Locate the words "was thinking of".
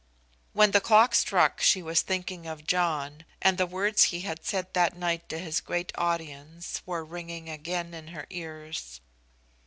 1.83-2.65